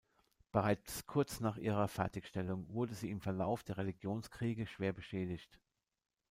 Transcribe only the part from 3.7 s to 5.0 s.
Religionskriege schwer